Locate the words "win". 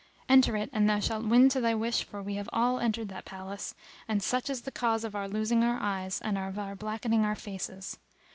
1.27-1.47